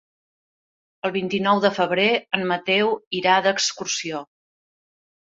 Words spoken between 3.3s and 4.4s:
d'excursió.